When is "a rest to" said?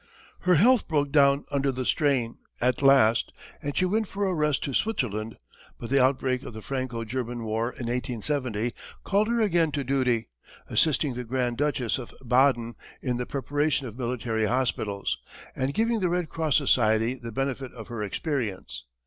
4.25-4.73